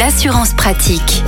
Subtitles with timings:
[0.00, 1.22] l'assurance pratique.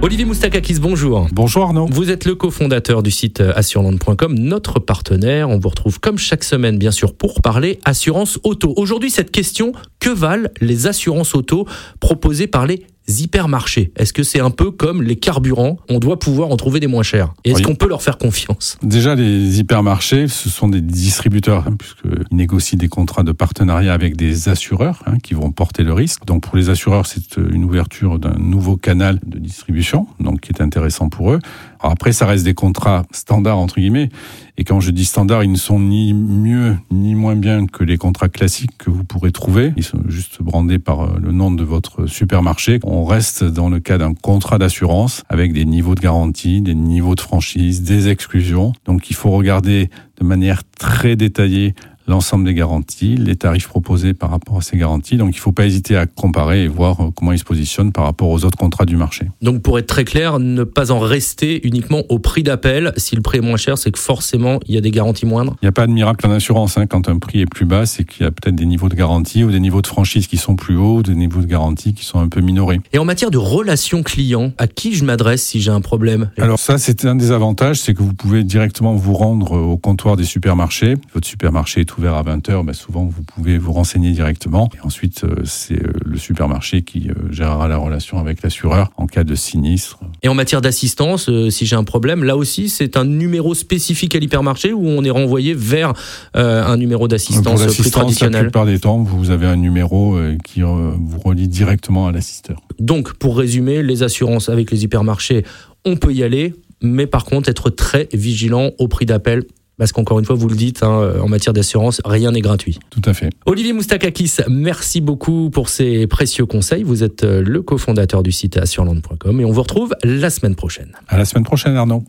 [0.00, 1.26] Olivier Moustakakis, bonjour.
[1.30, 1.86] Bonjour Arnaud.
[1.90, 5.50] Vous êtes le cofondateur du site assureland.com, notre partenaire.
[5.50, 8.72] On vous retrouve comme chaque semaine, bien sûr, pour parler assurance auto.
[8.78, 11.68] Aujourd'hui, cette question, que valent les assurances auto
[12.00, 15.78] proposées par les hypermarchés Est-ce que c'est un peu comme les carburants?
[15.88, 17.32] On doit pouvoir en trouver des moins chers.
[17.44, 17.64] Et est-ce Oui.
[17.64, 18.78] qu'on peut leur faire confiance?
[18.82, 24.16] Déjà, les hypermarchés, ce sont des distributeurs, hein, puisqu'ils négocient des contrats de partenariat avec
[24.16, 26.24] des assureurs hein, qui vont porter le risque.
[26.26, 30.60] Donc pour les assureurs, c'est une ouverture d'un nouveau canal de distribution, donc qui est
[30.62, 31.38] intéressant pour eux.
[31.80, 34.08] Alors après, ça reste des contrats standards, entre guillemets.
[34.56, 37.96] Et quand je dis standard, ils ne sont ni mieux ni moins bien que les
[37.96, 39.72] contrats classiques que vous pourrez trouver.
[39.76, 42.80] Ils sont juste brandés par euh, le nom de votre supermarché.
[42.82, 47.14] On reste dans le cas d'un contrat d'assurance avec des niveaux de garantie, des niveaux
[47.14, 48.72] de franchise, des exclusions.
[48.84, 51.74] Donc il faut regarder de manière très détaillée
[52.08, 55.16] l'ensemble des garanties, les tarifs proposés par rapport à ces garanties.
[55.16, 57.92] Donc il ne faut pas hésiter à comparer et voir euh, comment ils se positionnent
[57.92, 59.26] par rapport aux autres contrats du marché.
[59.42, 62.92] Donc pour être très clair, ne pas en rester uniquement au prix d'appel.
[62.96, 65.54] Si le prix est moins cher, c'est que forcément, il y a des garanties moindres.
[65.62, 66.78] Il n'y a pas de miracle en assurance.
[66.78, 66.86] Hein.
[66.86, 69.44] Quand un prix est plus bas, c'est qu'il y a peut-être des niveaux de garantie
[69.44, 72.04] ou des niveaux de franchise qui sont plus hauts, ou des niveaux de garantie qui
[72.04, 72.80] sont un peu minorés.
[72.92, 76.30] Et en matière de relations clients, à qui je m'adresse si j'ai un problème?
[76.38, 80.16] Alors ça, c'est un des avantages, c'est que vous pouvez directement vous rendre au comptoir
[80.16, 80.94] des supermarchés.
[81.12, 84.68] Votre supermarché est ouvert à 20h, ben souvent vous pouvez vous renseigner directement.
[84.76, 89.06] Et ensuite, euh, c'est euh, le supermarché qui euh, gérera la relation avec l'assureur en
[89.06, 89.98] cas de sinistre.
[90.22, 94.18] Et en matière d'assistance, si j'ai un problème, là aussi, c'est un numéro spécifique à
[94.18, 95.92] l'hypermarché ou on est renvoyé vers
[96.34, 98.42] un numéro d'assistance plus l'assistance, la traditionnel?
[98.42, 102.60] plupart des temps, vous avez un numéro qui vous relie directement à l'assisteur.
[102.78, 105.44] Donc, pour résumer, les assurances avec les hypermarchés,
[105.84, 109.44] on peut y aller, mais par contre, être très vigilant au prix d'appel.
[109.78, 112.78] Parce qu'encore une fois, vous le dites, hein, en matière d'assurance, rien n'est gratuit.
[112.90, 113.30] Tout à fait.
[113.46, 116.82] Olivier Moustakakis, merci beaucoup pour ces précieux conseils.
[116.82, 120.92] Vous êtes euh, le cofondateur du site assureland.com et on vous retrouve la semaine prochaine.
[121.08, 122.04] À la semaine prochaine, Arnaud.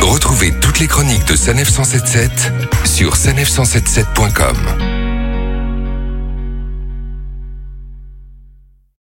[0.00, 2.52] Retrouvez toutes les chroniques de Sanef 177
[2.84, 4.97] sur sanef177.com.